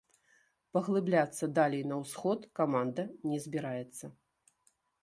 [0.77, 4.05] Паглыбляцца далей на ўсход каманда не збіраецца.